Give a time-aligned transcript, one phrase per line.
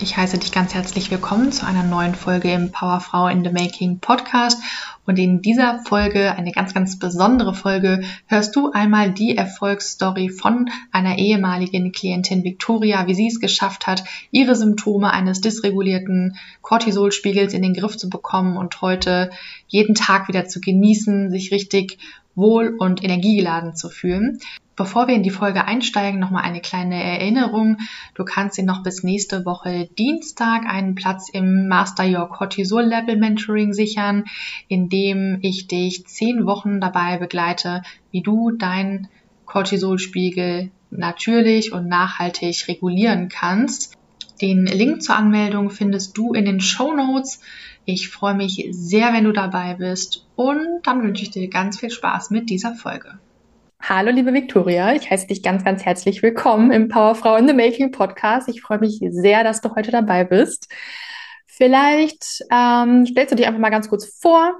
[0.00, 3.98] Ich heiße dich ganz herzlich willkommen zu einer neuen Folge im Powerfrau in the Making
[3.98, 4.62] Podcast.
[5.06, 10.70] Und in dieser Folge, eine ganz, ganz besondere Folge, hörst du einmal die Erfolgsstory von
[10.92, 17.62] einer ehemaligen Klientin Victoria, wie sie es geschafft hat, ihre Symptome eines dysregulierten Cortisolspiegels in
[17.62, 19.30] den Griff zu bekommen und heute
[19.66, 21.98] jeden Tag wieder zu genießen, sich richtig
[22.38, 24.38] wohl und energiegeladen zu fühlen.
[24.78, 27.78] Bevor wir in die Folge einsteigen, nochmal eine kleine Erinnerung.
[28.14, 33.16] Du kannst dir noch bis nächste Woche Dienstag einen Platz im Master Your Cortisol Level
[33.16, 34.24] Mentoring sichern,
[34.68, 39.08] in dem ich dich zehn Wochen dabei begleite, wie du deinen
[39.46, 43.94] Cortisolspiegel natürlich und nachhaltig regulieren kannst.
[44.40, 47.40] Den Link zur Anmeldung findest du in den Show Notes.
[47.90, 51.88] Ich freue mich sehr, wenn du dabei bist und dann wünsche ich dir ganz viel
[51.88, 53.18] Spaß mit dieser Folge.
[53.80, 54.92] Hallo, liebe Viktoria.
[54.92, 58.46] Ich heiße dich ganz, ganz herzlich willkommen im Powerfrau in the Making Podcast.
[58.50, 60.70] Ich freue mich sehr, dass du heute dabei bist.
[61.46, 64.52] Vielleicht ähm, stellst du dich einfach mal ganz kurz vor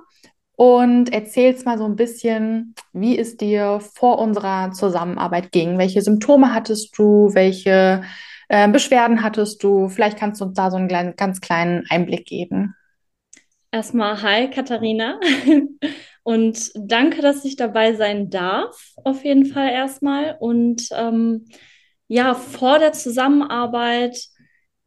[0.57, 5.77] und erzählst mal so ein bisschen, wie es dir vor unserer Zusammenarbeit ging.
[5.77, 7.29] Welche Symptome hattest du?
[7.35, 8.05] Welche
[8.49, 9.91] äh, Beschwerden hattest du?
[9.91, 12.75] Vielleicht kannst du uns da so einen kleinen, ganz kleinen Einblick geben.
[13.71, 15.21] Erstmal, hi Katharina.
[16.23, 20.37] Und danke, dass ich dabei sein darf, auf jeden Fall erstmal.
[20.41, 21.47] Und ähm,
[22.07, 24.19] ja, vor der Zusammenarbeit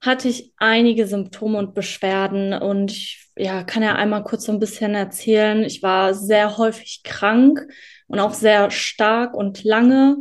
[0.02, 4.60] hatte ich einige Symptome und Beschwerden und ich ja, kann ja einmal kurz so ein
[4.60, 5.64] bisschen erzählen.
[5.64, 7.68] Ich war sehr häufig krank
[8.08, 10.18] und auch sehr stark und lange,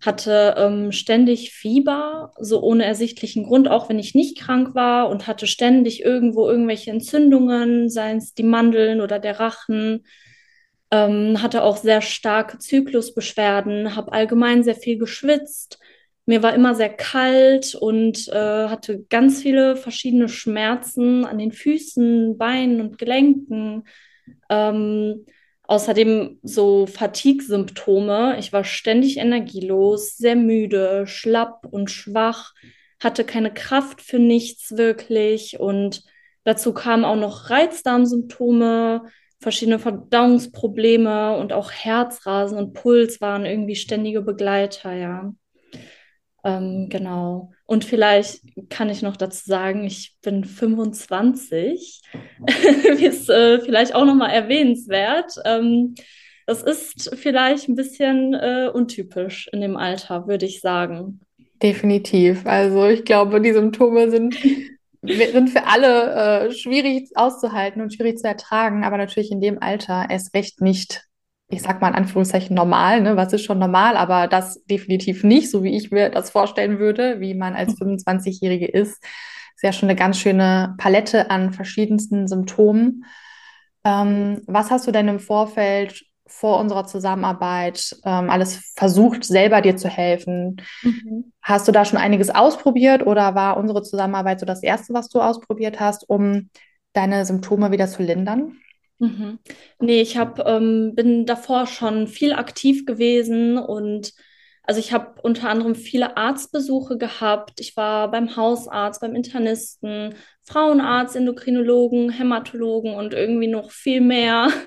[0.00, 5.26] hatte ähm, ständig Fieber, so ohne ersichtlichen Grund, auch wenn ich nicht krank war und
[5.26, 10.04] hatte ständig irgendwo irgendwelche Entzündungen, seien es die Mandeln oder der Rachen
[10.90, 15.78] ähm, hatte auch sehr starke Zyklusbeschwerden, habe allgemein sehr viel geschwitzt.
[16.26, 22.36] Mir war immer sehr kalt und äh, hatte ganz viele verschiedene Schmerzen an den Füßen,
[22.38, 23.84] Beinen und Gelenken.
[24.48, 25.26] Ähm,
[25.70, 28.36] außerdem so Fatigue-Symptome.
[28.40, 32.54] Ich war ständig energielos, sehr müde, schlapp und schwach,
[32.98, 36.02] hatte keine Kraft für nichts wirklich und
[36.42, 39.02] dazu kamen auch noch Reizdarmsymptome,
[39.38, 45.32] verschiedene Verdauungsprobleme und auch Herzrasen und Puls waren irgendwie ständige Begleiter, ja.
[46.42, 47.52] Ähm, genau.
[47.70, 52.02] Und vielleicht kann ich noch dazu sagen, ich bin 25.
[53.00, 55.34] ist äh, vielleicht auch nochmal erwähnenswert.
[55.44, 55.94] Ähm,
[56.48, 61.20] das ist vielleicht ein bisschen äh, untypisch in dem Alter, würde ich sagen.
[61.62, 62.44] Definitiv.
[62.44, 64.36] Also ich glaube, die Symptome sind
[65.02, 70.08] sind für alle äh, schwierig auszuhalten und schwierig zu ertragen, aber natürlich in dem Alter
[70.10, 71.04] erst recht nicht,
[71.50, 73.16] ich sag mal in Anführungszeichen normal, ne?
[73.16, 77.20] Was ist schon normal, aber das definitiv nicht, so wie ich mir das vorstellen würde,
[77.20, 79.02] wie man als 25-Jährige ist.
[79.56, 83.04] Ist ja schon eine ganz schöne Palette an verschiedensten Symptomen.
[83.84, 89.76] Ähm, was hast du denn im Vorfeld vor unserer Zusammenarbeit ähm, alles versucht, selber dir
[89.76, 90.62] zu helfen?
[90.82, 91.32] Mhm.
[91.42, 95.20] Hast du da schon einiges ausprobiert oder war unsere Zusammenarbeit so das Erste, was du
[95.20, 96.48] ausprobiert hast, um
[96.92, 98.56] deine Symptome wieder zu lindern?
[99.00, 99.38] Mhm.
[99.80, 104.12] Nee, ich hab, ähm, bin davor schon viel aktiv gewesen und
[104.62, 107.60] also ich habe unter anderem viele Arztbesuche gehabt.
[107.60, 114.48] Ich war beim Hausarzt, beim Internisten, Frauenarzt, Endokrinologen, Hämatologen und irgendwie noch viel mehr.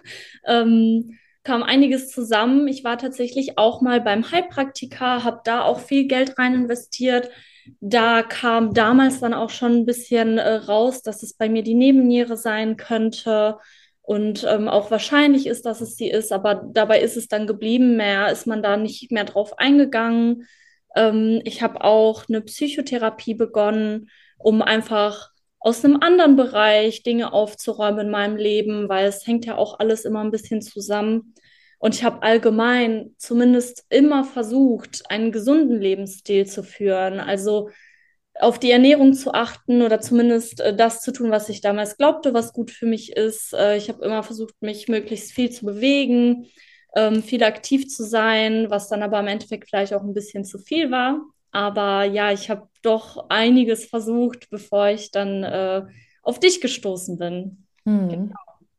[0.46, 2.68] Ähm, kam einiges zusammen.
[2.68, 7.30] Ich war tatsächlich auch mal beim Heilpraktiker, habe da auch viel Geld rein investiert.
[7.80, 11.76] Da kam damals dann auch schon ein bisschen äh, raus, dass es bei mir die
[11.76, 13.58] Nebenniere sein könnte
[14.04, 17.96] und ähm, auch wahrscheinlich ist, dass es sie ist, aber dabei ist es dann geblieben.
[17.96, 20.46] Mehr ist man da nicht mehr drauf eingegangen.
[20.94, 28.08] Ähm, ich habe auch eine Psychotherapie begonnen, um einfach aus einem anderen Bereich Dinge aufzuräumen
[28.08, 31.34] in meinem Leben, weil es hängt ja auch alles immer ein bisschen zusammen.
[31.80, 37.22] Und ich habe allgemein zumindest immer versucht, einen gesunden Lebensstil zu führen.
[37.22, 37.70] Also
[38.40, 42.34] auf die Ernährung zu achten oder zumindest äh, das zu tun, was ich damals glaubte,
[42.34, 43.54] was gut für mich ist.
[43.54, 46.48] Äh, ich habe immer versucht, mich möglichst viel zu bewegen,
[46.96, 50.58] ähm, viel aktiv zu sein, was dann aber im Endeffekt vielleicht auch ein bisschen zu
[50.58, 51.22] viel war.
[51.52, 55.84] Aber ja, ich habe doch einiges versucht, bevor ich dann äh,
[56.24, 57.66] auf dich gestoßen bin.
[57.86, 58.10] Mhm.
[58.10, 58.36] Genau.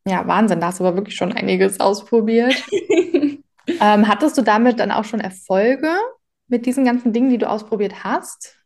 [0.06, 2.54] Ja, Wahnsinn, da hast du aber wirklich schon einiges ausprobiert.
[3.80, 5.88] ähm, hattest du damit dann auch schon Erfolge
[6.48, 8.63] mit diesen ganzen Dingen, die du ausprobiert hast?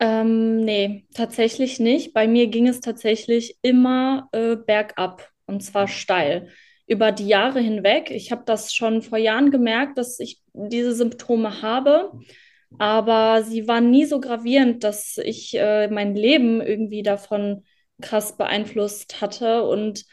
[0.00, 2.14] Ähm, nee, tatsächlich nicht.
[2.14, 6.48] Bei mir ging es tatsächlich immer äh, bergab und zwar steil.
[6.86, 8.10] Über die Jahre hinweg.
[8.10, 12.12] Ich habe das schon vor Jahren gemerkt, dass ich diese Symptome habe
[12.78, 17.64] aber sie waren nie so gravierend, dass ich äh, mein Leben irgendwie davon
[18.00, 19.64] krass beeinflusst hatte.
[19.64, 20.06] Und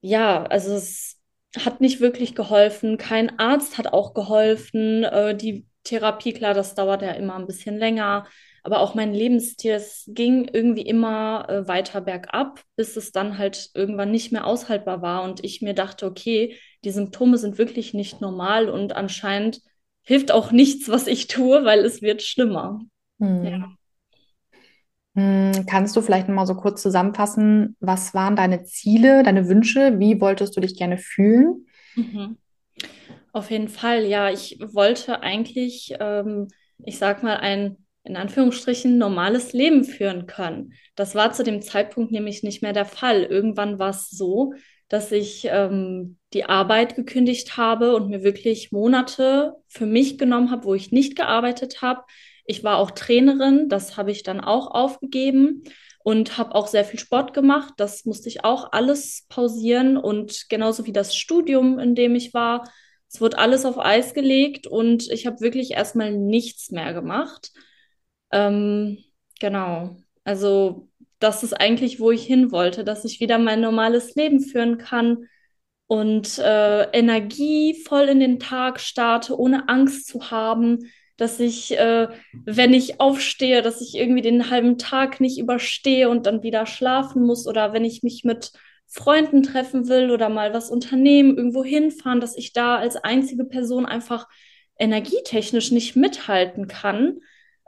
[0.00, 1.18] ja, also es
[1.58, 2.96] hat nicht wirklich geholfen.
[2.98, 5.04] Kein Arzt hat auch geholfen.
[5.04, 8.26] Äh, die Therapie, klar, das dauert ja immer ein bisschen länger.
[8.62, 13.70] Aber auch mein Lebensstil, es ging irgendwie immer äh, weiter bergab, bis es dann halt
[13.74, 18.20] irgendwann nicht mehr aushaltbar war und ich mir dachte, okay, die Symptome sind wirklich nicht
[18.20, 19.60] normal und anscheinend
[20.02, 22.80] hilft auch nichts, was ich tue, weil es wird schlimmer.
[23.18, 23.44] Hm.
[23.44, 23.70] Ja.
[25.16, 29.98] Hm, kannst du vielleicht mal so kurz zusammenfassen, was waren deine Ziele, deine Wünsche?
[29.98, 31.66] Wie wolltest du dich gerne fühlen?
[31.96, 32.36] Mhm.
[33.32, 34.30] Auf jeden Fall, ja.
[34.30, 36.48] Ich wollte eigentlich, ähm,
[36.84, 40.72] ich sag mal, ein in Anführungsstrichen normales Leben führen können.
[40.96, 43.22] Das war zu dem Zeitpunkt nämlich nicht mehr der Fall.
[43.24, 44.54] Irgendwann war es so,
[44.88, 50.64] dass ich ähm, die Arbeit gekündigt habe und mir wirklich Monate für mich genommen habe,
[50.64, 52.02] wo ich nicht gearbeitet habe.
[52.44, 55.62] Ich war auch Trainerin, das habe ich dann auch aufgegeben
[56.02, 57.74] und habe auch sehr viel Sport gemacht.
[57.76, 62.68] Das musste ich auch alles pausieren und genauso wie das Studium, in dem ich war.
[63.08, 67.52] Es wurde alles auf Eis gelegt und ich habe wirklich erstmal nichts mehr gemacht.
[68.32, 68.98] Ähm,
[69.40, 69.96] genau.
[70.24, 70.88] Also
[71.18, 75.26] das ist eigentlich, wo ich hin wollte, dass ich wieder mein normales Leben führen kann
[75.86, 82.08] und äh, Energie voll in den Tag starte, ohne Angst zu haben, dass ich, äh,
[82.32, 87.22] wenn ich aufstehe, dass ich irgendwie den halben Tag nicht überstehe und dann wieder schlafen
[87.22, 88.52] muss oder wenn ich mich mit
[88.86, 93.84] Freunden treffen will oder mal was unternehmen, irgendwo hinfahren, dass ich da als einzige Person
[93.84, 94.28] einfach
[94.78, 97.18] energietechnisch nicht mithalten kann.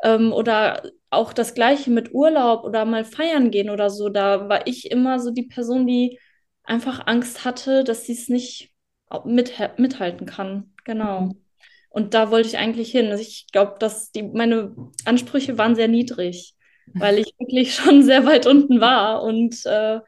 [0.02, 4.08] Ähm, oder auch das Gleiche mit Urlaub oder mal feiern gehen oder so.
[4.08, 6.18] Da war ich immer so die Person, die
[6.64, 8.70] einfach Angst hatte, dass sie es nicht
[9.24, 10.72] mit, mithalten kann.
[10.84, 11.20] Genau.
[11.22, 11.42] Mhm.
[11.90, 13.10] Und da wollte ich eigentlich hin.
[13.10, 16.54] Also ich glaube, dass die, meine Ansprüche waren sehr niedrig,
[16.86, 19.22] weil ich wirklich schon sehr weit unten war.
[19.22, 20.00] Und äh,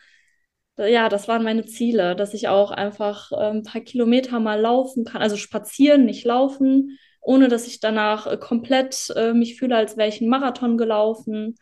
[0.79, 5.05] ja, das waren meine Ziele, dass ich auch einfach äh, ein paar Kilometer mal laufen
[5.05, 9.97] kann, also spazieren, nicht laufen ohne dass ich danach äh, komplett äh, mich fühle, als
[9.97, 11.57] wäre ich einen Marathon gelaufen.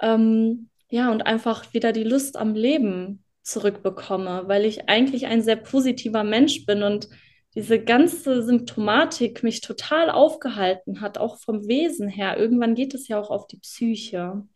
[0.00, 5.56] Ähm, ja, und einfach wieder die Lust am Leben zurückbekomme, weil ich eigentlich ein sehr
[5.56, 7.08] positiver Mensch bin und
[7.54, 12.36] diese ganze Symptomatik mich total aufgehalten hat, auch vom Wesen her.
[12.38, 14.46] Irgendwann geht es ja auch auf die Psyche.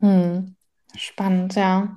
[0.00, 0.54] Hm.
[0.96, 1.96] Spannend, ja.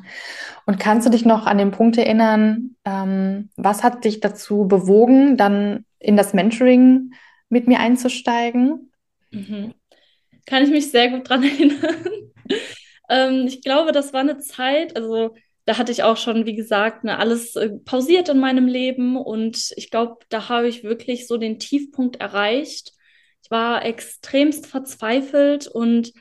[0.65, 5.37] Und kannst du dich noch an den Punkt erinnern, ähm, was hat dich dazu bewogen,
[5.37, 7.13] dann in das Mentoring
[7.49, 8.91] mit mir einzusteigen?
[9.31, 9.73] Mhm.
[10.45, 12.31] Kann ich mich sehr gut dran erinnern.
[13.09, 15.35] ähm, ich glaube, das war eine Zeit, also
[15.65, 19.71] da hatte ich auch schon, wie gesagt, ne, alles äh, pausiert in meinem Leben und
[19.75, 22.93] ich glaube, da habe ich wirklich so den Tiefpunkt erreicht.
[23.43, 26.11] Ich war extremst verzweifelt und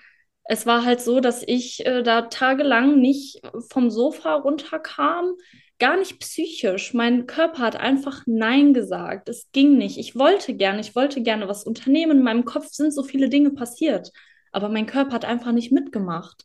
[0.45, 3.41] es war halt so, dass ich äh, da tagelang nicht
[3.71, 5.35] vom Sofa runterkam,
[5.79, 6.95] gar nicht psychisch.
[6.95, 9.29] Mein Körper hat einfach Nein gesagt.
[9.29, 9.99] Es ging nicht.
[9.99, 12.19] Ich wollte gerne, ich wollte gerne was unternehmen.
[12.19, 14.13] In meinem Kopf sind so viele Dinge passiert,
[14.53, 16.45] aber mein Körper hat einfach nicht mitgemacht.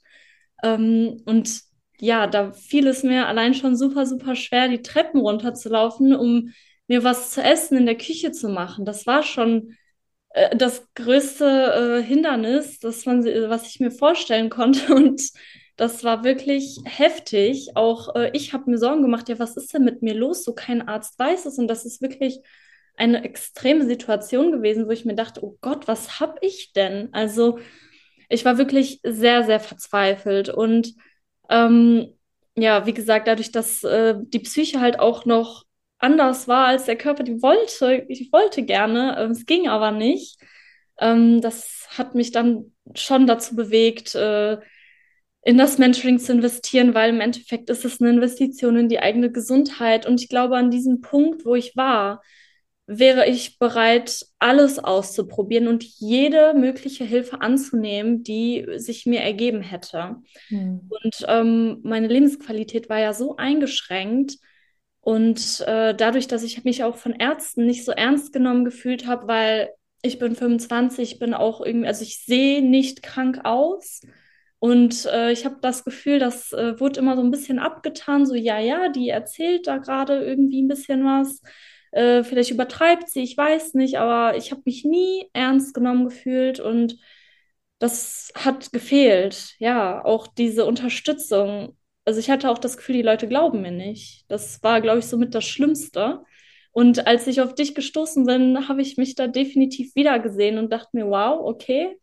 [0.63, 1.61] Ähm, und
[1.99, 6.51] ja, da fiel es mir allein schon super, super schwer, die Treppen runterzulaufen, um
[6.87, 8.85] mir was zu essen in der Küche zu machen.
[8.85, 9.75] Das war schon
[10.29, 14.93] äh, das größte äh, Hindernis, das man, was ich mir vorstellen konnte.
[14.95, 15.21] Und
[15.75, 17.71] das war wirklich heftig.
[17.75, 20.43] Auch äh, ich habe mir Sorgen gemacht, ja, was ist denn mit mir los?
[20.43, 21.57] So kein Arzt weiß es.
[21.57, 22.39] Und das ist wirklich
[22.95, 27.09] eine extreme Situation gewesen, wo ich mir dachte, oh Gott, was habe ich denn?
[27.13, 27.59] Also
[28.29, 30.49] ich war wirklich sehr, sehr verzweifelt.
[30.49, 30.93] Und
[31.49, 32.13] ähm,
[32.55, 35.65] ja, wie gesagt, dadurch, dass äh, die Psyche halt auch noch
[35.97, 40.37] anders war als der Körper, die wollte, ich wollte gerne, äh, es ging aber nicht.
[40.99, 44.57] Ähm, das hat mich dann schon dazu bewegt, äh,
[45.45, 49.31] in das Mentoring zu investieren, weil im Endeffekt ist es eine Investition in die eigene
[49.31, 50.05] Gesundheit.
[50.05, 52.21] Und ich glaube, an diesem Punkt, wo ich war,
[52.85, 60.17] wäre ich bereit, alles auszuprobieren und jede mögliche Hilfe anzunehmen, die sich mir ergeben hätte.
[60.49, 60.89] Mhm.
[60.89, 64.37] Und ähm, meine Lebensqualität war ja so eingeschränkt.
[65.01, 69.27] Und äh, dadurch, dass ich mich auch von Ärzten nicht so ernst genommen gefühlt habe,
[69.27, 69.69] weil
[70.01, 74.01] ich bin 25, ich bin auch irgendwie, also ich sehe nicht krank aus
[74.63, 78.33] und äh, ich habe das Gefühl, das äh, wurde immer so ein bisschen abgetan, so
[78.33, 81.41] ja, ja, die erzählt da gerade irgendwie ein bisschen was.
[81.91, 86.61] Äh, vielleicht übertreibt sie, ich weiß nicht, aber ich habe mich nie ernst genommen gefühlt
[86.61, 86.97] und
[87.79, 89.55] das hat gefehlt.
[89.59, 91.77] Ja, auch diese Unterstützung.
[92.05, 94.23] Also ich hatte auch das Gefühl, die Leute glauben mir nicht.
[94.29, 96.23] Das war, glaube ich, somit das Schlimmste.
[96.71, 100.89] Und als ich auf dich gestoßen bin, habe ich mich da definitiv wiedergesehen und dachte
[100.93, 101.97] mir, wow, okay,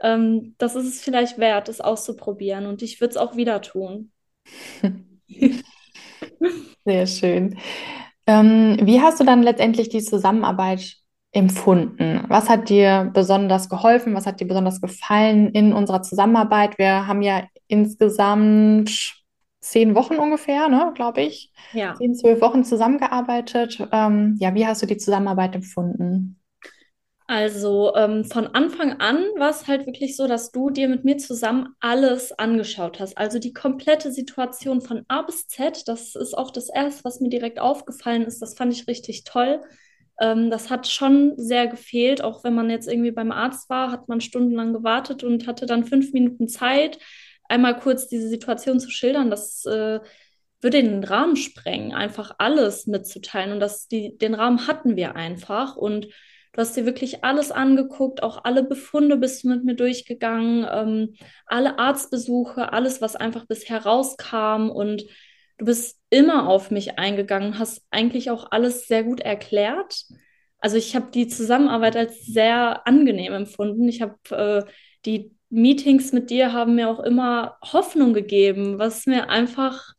[0.00, 2.66] ähm, das ist es vielleicht wert, es auszuprobieren.
[2.66, 4.10] Und ich würde es auch wieder tun.
[6.84, 7.58] Sehr schön.
[8.26, 10.96] Ähm, wie hast du dann letztendlich die Zusammenarbeit
[11.32, 12.24] empfunden?
[12.28, 14.14] Was hat dir besonders geholfen?
[14.14, 16.78] Was hat dir besonders gefallen in unserer Zusammenarbeit?
[16.78, 19.16] Wir haben ja insgesamt
[19.60, 21.52] zehn Wochen ungefähr, ne, glaube ich.
[21.72, 21.94] Ja.
[21.94, 23.86] Zehn, zwölf Wochen zusammengearbeitet.
[23.92, 26.38] Ähm, ja, wie hast du die Zusammenarbeit empfunden?
[27.28, 31.18] Also ähm, von Anfang an war es halt wirklich so, dass du dir mit mir
[31.18, 33.18] zusammen alles angeschaut hast.
[33.18, 35.88] Also die komplette Situation von A bis Z.
[35.88, 38.40] Das ist auch das Erste, was mir direkt aufgefallen ist.
[38.40, 39.60] Das fand ich richtig toll.
[40.20, 42.22] Ähm, das hat schon sehr gefehlt.
[42.22, 45.84] Auch wenn man jetzt irgendwie beim Arzt war, hat man stundenlang gewartet und hatte dann
[45.84, 46.98] fünf Minuten Zeit,
[47.48, 49.30] einmal kurz diese Situation zu schildern.
[49.30, 49.98] Das äh,
[50.60, 53.52] würde den Rahmen sprengen, einfach alles mitzuteilen.
[53.52, 55.76] Und das, die, den Rahmen hatten wir einfach.
[55.76, 56.06] Und
[56.56, 61.14] Du hast dir wirklich alles angeguckt, auch alle Befunde bist du mit mir durchgegangen, ähm,
[61.44, 65.04] alle Arztbesuche, alles, was einfach bisher rauskam und
[65.58, 70.06] du bist immer auf mich eingegangen, hast eigentlich auch alles sehr gut erklärt.
[70.58, 73.86] Also ich habe die Zusammenarbeit als sehr angenehm empfunden.
[73.86, 74.16] Ich habe
[74.66, 74.70] äh,
[75.04, 79.92] die Meetings mit dir haben mir auch immer Hoffnung gegeben, was mir einfach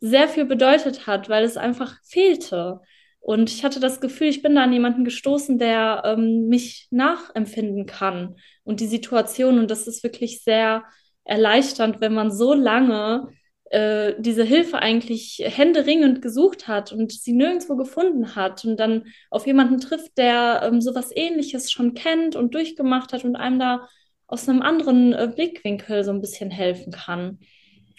[0.00, 2.80] sehr viel bedeutet hat, weil es einfach fehlte.
[3.22, 7.86] Und ich hatte das Gefühl, ich bin da an jemanden gestoßen, der ähm, mich nachempfinden
[7.86, 9.60] kann und die Situation.
[9.60, 10.82] Und das ist wirklich sehr
[11.24, 13.28] erleichternd, wenn man so lange
[13.70, 19.46] äh, diese Hilfe eigentlich händeringend gesucht hat und sie nirgendwo gefunden hat und dann auf
[19.46, 23.88] jemanden trifft, der ähm, sowas Ähnliches schon kennt und durchgemacht hat und einem da
[24.26, 27.38] aus einem anderen äh, Blickwinkel so ein bisschen helfen kann.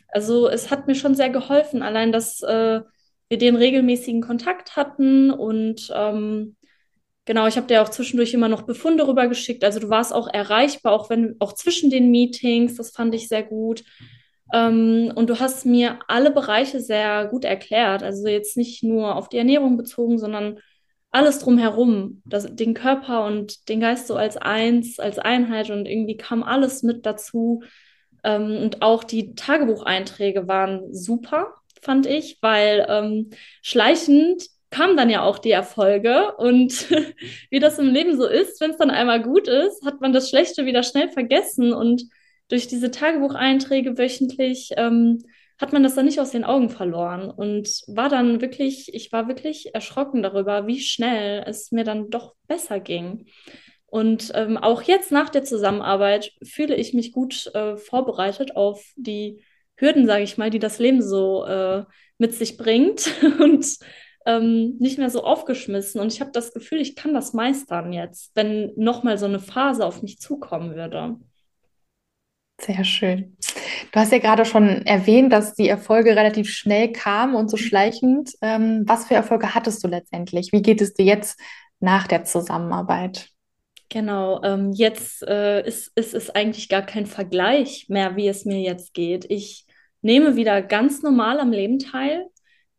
[0.10, 2.82] Also es hat mir schon sehr geholfen, allein das äh,
[3.34, 6.56] wir den regelmäßigen Kontakt hatten und ähm,
[7.26, 9.64] genau, ich habe dir auch zwischendurch immer noch Befunde rübergeschickt.
[9.64, 12.76] Also du warst auch erreichbar, auch wenn auch zwischen den Meetings.
[12.76, 13.84] Das fand ich sehr gut.
[14.54, 18.04] Ähm, und du hast mir alle Bereiche sehr gut erklärt.
[18.04, 20.60] Also jetzt nicht nur auf die Ernährung bezogen, sondern
[21.10, 26.18] alles drumherum, das, den Körper und den Geist so als eins, als Einheit und irgendwie
[26.18, 27.64] kam alles mit dazu.
[28.24, 33.30] Ähm, und auch die Tagebucheinträge waren super fand ich, weil ähm,
[33.62, 36.90] schleichend kamen dann ja auch die Erfolge und
[37.50, 40.30] wie das im Leben so ist, wenn es dann einmal gut ist, hat man das
[40.30, 42.04] Schlechte wieder schnell vergessen und
[42.50, 45.24] durch diese Tagebucheinträge wöchentlich ähm,
[45.60, 49.28] hat man das dann nicht aus den Augen verloren und war dann wirklich, ich war
[49.28, 53.28] wirklich erschrocken darüber, wie schnell es mir dann doch besser ging.
[53.86, 59.44] Und ähm, auch jetzt nach der Zusammenarbeit fühle ich mich gut äh, vorbereitet auf die
[59.76, 61.84] Hürden, sage ich mal, die das Leben so äh,
[62.18, 63.66] mit sich bringt und
[64.26, 66.00] ähm, nicht mehr so aufgeschmissen.
[66.00, 69.86] Und ich habe das Gefühl, ich kann das meistern jetzt, wenn nochmal so eine Phase
[69.86, 71.18] auf mich zukommen würde.
[72.62, 73.36] Sehr schön.
[73.92, 78.32] Du hast ja gerade schon erwähnt, dass die Erfolge relativ schnell kamen und so schleichend.
[78.42, 80.54] Ähm, was für Erfolge hattest du letztendlich?
[80.54, 81.40] Wie geht es dir jetzt
[81.80, 83.33] nach der Zusammenarbeit?
[83.90, 88.60] Genau, ähm, jetzt äh, ist, ist es eigentlich gar kein Vergleich mehr, wie es mir
[88.60, 89.26] jetzt geht.
[89.30, 89.66] Ich
[90.02, 92.28] nehme wieder ganz normal am Leben teil.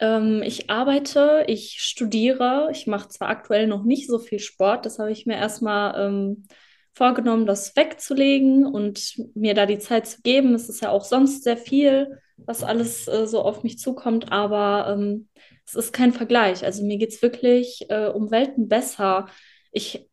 [0.00, 2.68] Ähm, ich arbeite, ich studiere.
[2.72, 6.46] Ich mache zwar aktuell noch nicht so viel Sport, das habe ich mir erstmal ähm,
[6.94, 10.54] vorgenommen, das wegzulegen und mir da die Zeit zu geben.
[10.54, 14.92] Es ist ja auch sonst sehr viel, was alles äh, so auf mich zukommt, aber
[14.92, 15.28] ähm,
[15.66, 16.64] es ist kein Vergleich.
[16.64, 19.26] Also mir geht es wirklich äh, um Welten besser.
[19.72, 20.08] Ich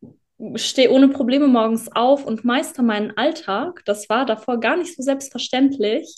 [0.55, 3.83] stehe ohne Probleme morgens auf und meister meinen Alltag.
[3.85, 6.17] Das war davor gar nicht so selbstverständlich.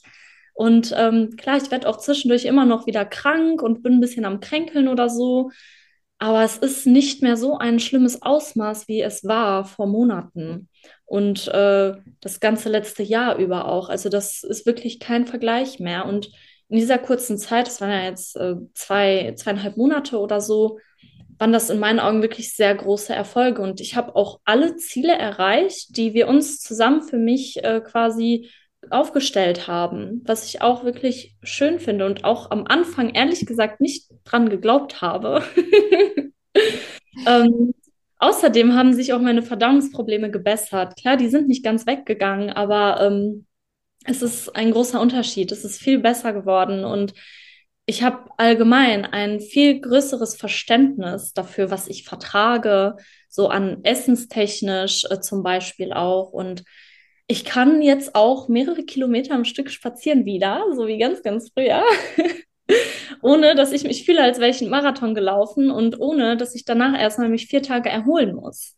[0.54, 4.26] Und ähm, klar, ich werde auch zwischendurch immer noch wieder krank und bin ein bisschen
[4.26, 5.52] am Kränkeln oder so.
[6.20, 10.70] Aber es ist nicht mehr so ein schlimmes Ausmaß, wie es war vor Monaten.
[11.06, 13.90] Und äh, das ganze letzte Jahr über auch.
[13.90, 16.06] Also das ist wirklich kein Vergleich mehr.
[16.06, 16.32] Und
[16.70, 20.80] in dieser kurzen Zeit, das waren ja jetzt äh, zwei, zweieinhalb Monate oder so,
[21.44, 23.62] waren das in meinen Augen wirklich sehr große Erfolge.
[23.62, 28.50] Und ich habe auch alle Ziele erreicht, die wir uns zusammen für mich äh, quasi
[28.90, 34.10] aufgestellt haben, was ich auch wirklich schön finde und auch am Anfang ehrlich gesagt nicht
[34.24, 35.44] dran geglaubt habe.
[37.28, 37.74] ähm,
[38.20, 40.96] außerdem haben sich auch meine Verdauungsprobleme gebessert.
[40.96, 43.48] Klar, die sind nicht ganz weggegangen, aber ähm,
[44.06, 45.52] es ist ein großer Unterschied.
[45.52, 47.14] Es ist viel besser geworden und
[47.86, 52.96] ich habe allgemein ein viel größeres Verständnis dafür, was ich vertrage,
[53.30, 56.64] so an essenstechnisch äh, zum Beispiel auch und
[57.28, 61.84] ich kann jetzt auch mehrere Kilometer am Stück spazieren wieder, so wie ganz, ganz früher.
[63.22, 66.66] ohne dass ich mich fühle, als wäre ich einen Marathon gelaufen und ohne dass ich
[66.66, 68.76] danach erstmal mich vier Tage erholen muss.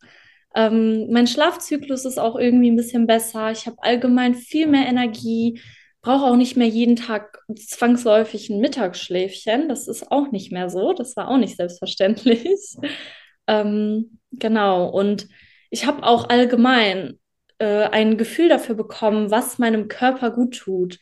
[0.54, 3.50] Ähm, mein Schlafzyklus ist auch irgendwie ein bisschen besser.
[3.50, 5.60] Ich habe allgemein viel mehr Energie,
[6.06, 9.68] brauche auch nicht mehr jeden Tag zwangsläufig ein Mittagsschläfchen.
[9.68, 10.92] Das ist auch nicht mehr so.
[10.92, 12.76] Das war auch nicht selbstverständlich.
[13.48, 14.88] ähm, genau.
[14.88, 15.26] Und
[15.68, 17.18] ich habe auch allgemein
[17.58, 21.00] äh, ein Gefühl dafür bekommen, was meinem Körper gut tut.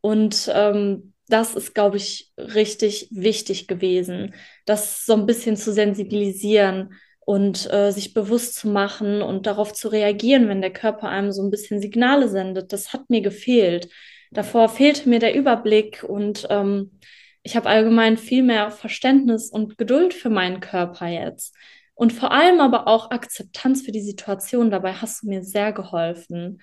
[0.00, 4.32] Und ähm, das ist, glaube ich, richtig wichtig gewesen,
[4.64, 9.88] das so ein bisschen zu sensibilisieren und äh, sich bewusst zu machen und darauf zu
[9.88, 12.72] reagieren, wenn der Körper einem so ein bisschen Signale sendet.
[12.72, 13.88] Das hat mir gefehlt.
[14.30, 16.98] Davor fehlte mir der Überblick und ähm,
[17.42, 21.54] ich habe allgemein viel mehr Verständnis und Geduld für meinen Körper jetzt.
[21.94, 24.70] Und vor allem aber auch Akzeptanz für die Situation.
[24.70, 26.60] Dabei hast du mir sehr geholfen.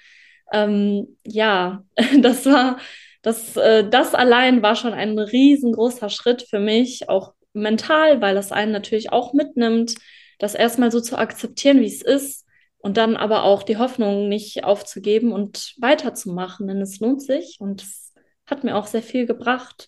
[0.51, 1.83] Ähm, ja,
[2.21, 2.77] das war,
[3.21, 8.51] das, äh, das allein war schon ein riesengroßer Schritt für mich, auch mental, weil das
[8.51, 9.95] einen natürlich auch mitnimmt,
[10.37, 12.42] das erstmal so zu akzeptieren, wie es ist
[12.83, 17.81] und dann aber auch die Hoffnung nicht aufzugeben und weiterzumachen, denn es lohnt sich und
[17.81, 18.13] es
[18.45, 19.87] hat mir auch sehr viel gebracht.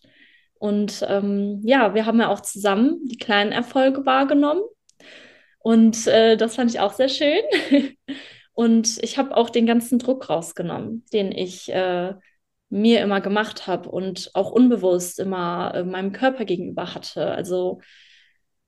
[0.56, 4.62] Und ähm, ja, wir haben ja auch zusammen die kleinen Erfolge wahrgenommen
[5.60, 7.42] und äh, das fand ich auch sehr schön.
[8.54, 12.14] Und ich habe auch den ganzen Druck rausgenommen, den ich äh,
[12.70, 17.32] mir immer gemacht habe und auch unbewusst immer äh, meinem Körper gegenüber hatte.
[17.32, 17.82] Also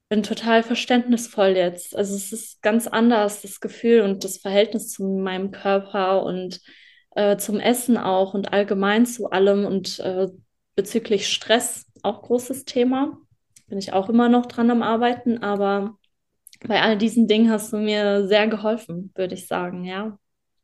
[0.09, 1.95] bin total verständnisvoll jetzt.
[1.95, 6.61] Also es ist ganz anders, das Gefühl und das Verhältnis zu meinem Körper und
[7.15, 10.27] äh, zum Essen auch und allgemein zu allem und äh,
[10.75, 13.17] bezüglich Stress auch großes Thema.
[13.67, 15.97] Bin ich auch immer noch dran am Arbeiten, aber
[16.65, 20.17] bei all diesen Dingen hast du mir sehr geholfen, würde ich sagen, ja.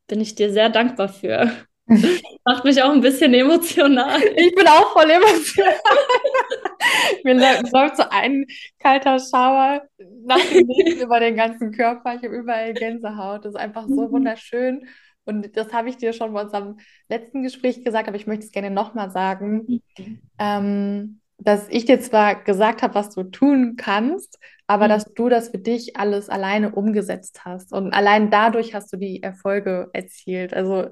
[0.08, 1.52] Bin ich dir sehr dankbar für.
[2.46, 4.22] Macht mich auch ein bisschen emotional.
[4.36, 5.76] Ich bin auch voll emotional.
[7.24, 8.46] Mir läuft so ein
[8.80, 9.84] kalter Schauer
[10.26, 12.16] nach dem nächsten über den ganzen Körper.
[12.16, 13.46] Ich habe überall Gänsehaut.
[13.46, 14.12] Das ist einfach so mhm.
[14.12, 14.88] wunderschön.
[15.26, 18.52] Und das habe ich dir schon bei unserem letzten Gespräch gesagt, aber ich möchte es
[18.52, 20.20] gerne nochmal sagen, mhm.
[20.38, 24.90] ähm, dass ich dir zwar gesagt habe, was du tun kannst, aber mhm.
[24.90, 27.74] dass du das für dich alles alleine umgesetzt hast.
[27.74, 30.54] Und allein dadurch hast du die Erfolge erzielt.
[30.54, 30.90] Also,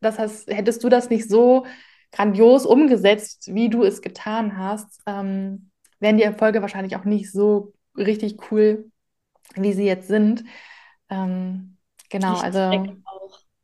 [0.00, 1.66] das heißt, hättest du das nicht so
[2.12, 7.72] grandios umgesetzt, wie du es getan hast, ähm, wären die Erfolge wahrscheinlich auch nicht so
[7.96, 8.90] richtig cool,
[9.54, 10.44] wie sie jetzt sind.
[11.08, 11.76] Ähm,
[12.10, 12.96] genau, ich also.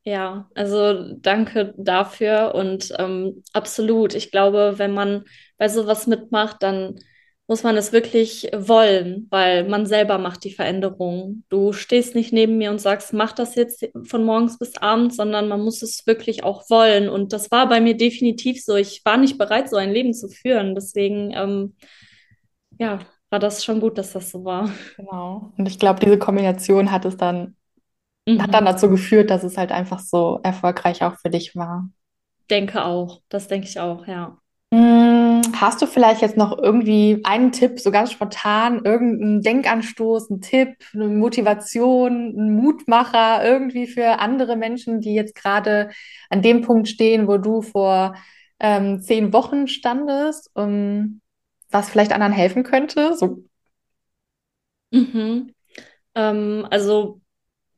[0.04, 4.14] Ja, also danke dafür und ähm, absolut.
[4.14, 5.24] Ich glaube, wenn man
[5.58, 6.98] bei sowas mitmacht, dann
[7.48, 11.44] muss man es wirklich wollen, weil man selber macht die Veränderung.
[11.48, 15.48] Du stehst nicht neben mir und sagst, mach das jetzt von morgens bis abends, sondern
[15.48, 17.08] man muss es wirklich auch wollen.
[17.08, 18.76] Und das war bei mir definitiv so.
[18.76, 20.74] Ich war nicht bereit, so ein Leben zu führen.
[20.74, 21.74] Deswegen, ähm,
[22.78, 22.98] ja,
[23.30, 24.70] war das schon gut, dass das so war.
[24.98, 25.50] Genau.
[25.56, 27.56] Und ich glaube, diese Kombination hat es dann,
[28.26, 28.42] mhm.
[28.42, 31.88] hat dann dazu geführt, dass es halt einfach so erfolgreich auch für dich war.
[32.50, 33.22] Denke auch.
[33.30, 34.36] Das denke ich auch, ja.
[35.60, 40.76] Hast du vielleicht jetzt noch irgendwie einen Tipp, so ganz spontan, irgendeinen Denkanstoß, einen Tipp,
[40.94, 45.90] eine Motivation, einen Mutmacher irgendwie für andere Menschen, die jetzt gerade
[46.30, 48.14] an dem Punkt stehen, wo du vor
[48.60, 51.20] ähm, zehn Wochen standest, um,
[51.70, 53.16] was vielleicht anderen helfen könnte?
[53.16, 53.42] So.
[54.92, 55.54] Mhm.
[56.14, 57.20] Ähm, also,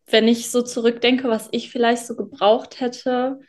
[0.07, 3.41] wenn ich so zurückdenke, was ich vielleicht so gebraucht hätte,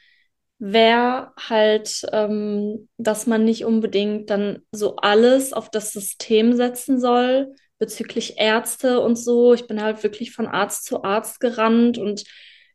[0.62, 7.56] wäre halt, ähm, dass man nicht unbedingt dann so alles auf das System setzen soll
[7.80, 9.56] bezüglich Ärzte und so.
[9.56, 12.26] Ich bin halt wirklich von Arzt zu Arzt gerannt und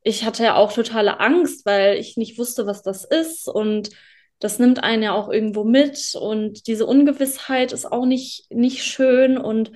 [0.02, 3.90] ich hatte ja auch totale Angst, weil ich nicht wusste, was das ist und
[4.40, 9.38] das nimmt einen ja auch irgendwo mit und diese Ungewissheit ist auch nicht, nicht schön
[9.38, 9.70] und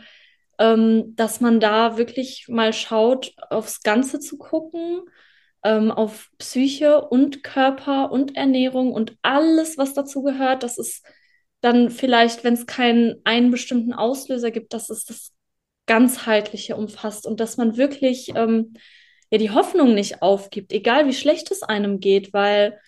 [0.58, 5.02] ähm, dass man da wirklich mal schaut, aufs Ganze zu gucken
[5.64, 10.62] ähm, auf Psyche und Körper und Ernährung und alles, was dazu gehört.
[10.62, 11.04] Das ist
[11.60, 15.32] dann vielleicht, wenn es keinen einen bestimmten Auslöser gibt, dass es das
[15.86, 18.74] ganzheitliche umfasst und dass man wirklich ähm,
[19.30, 22.78] ja die Hoffnung nicht aufgibt, egal wie schlecht es einem geht, weil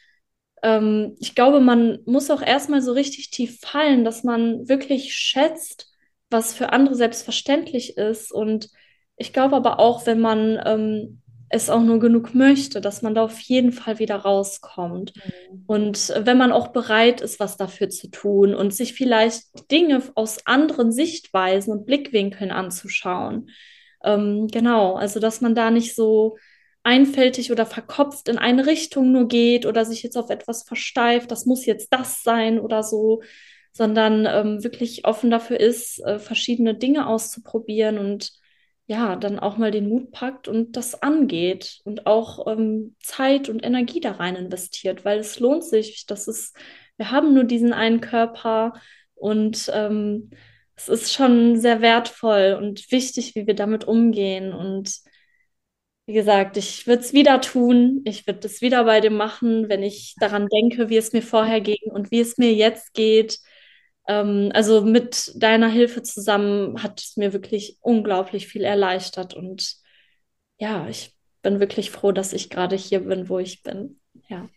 [0.62, 5.92] ähm, ich glaube, man muss auch erstmal so richtig tief fallen, dass man wirklich schätzt,
[6.30, 8.32] was für andere selbstverständlich ist.
[8.32, 8.70] Und
[9.16, 11.21] ich glaube aber auch, wenn man ähm,
[11.52, 15.12] es auch nur genug möchte, dass man da auf jeden Fall wieder rauskommt.
[15.14, 15.64] Mhm.
[15.66, 20.46] Und wenn man auch bereit ist, was dafür zu tun und sich vielleicht Dinge aus
[20.46, 23.50] anderen Sichtweisen und Blickwinkeln anzuschauen.
[24.02, 26.38] Ähm, genau, also dass man da nicht so
[26.84, 31.44] einfältig oder verkopft in eine Richtung nur geht oder sich jetzt auf etwas versteift, das
[31.44, 33.22] muss jetzt das sein oder so,
[33.72, 38.32] sondern ähm, wirklich offen dafür ist, äh, verschiedene Dinge auszuprobieren und
[38.92, 43.64] ja, dann auch mal den Mut packt und das angeht und auch ähm, Zeit und
[43.64, 46.04] Energie da rein investiert, weil es lohnt sich.
[46.06, 46.54] Das ist,
[46.98, 48.74] wir haben nur diesen einen Körper
[49.14, 50.28] und ähm,
[50.76, 54.52] es ist schon sehr wertvoll und wichtig, wie wir damit umgehen.
[54.52, 54.94] Und
[56.06, 58.02] wie gesagt, ich würde es wieder tun.
[58.04, 61.60] Ich würde es wieder bei dem machen, wenn ich daran denke, wie es mir vorher
[61.62, 63.38] ging und wie es mir jetzt geht.
[64.08, 69.34] Ähm, also mit deiner Hilfe zusammen hat es mir wirklich unglaublich viel erleichtert.
[69.34, 69.76] Und
[70.58, 74.00] ja, ich bin wirklich froh, dass ich gerade hier bin, wo ich bin.
[74.28, 74.48] Ja.